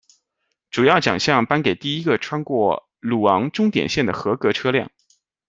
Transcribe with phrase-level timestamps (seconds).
[0.71, 4.89] 主要奖项颁给第一个穿过鲁昂终点线的合格车辆。